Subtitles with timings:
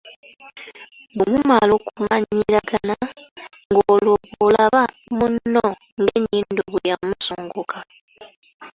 [1.15, 2.95] Bwe mumala okumanyiiragana,
[3.71, 4.81] ng'olwo bw'olaba
[5.17, 5.65] munno
[6.01, 7.79] ng'enyindo bwe yamusongola.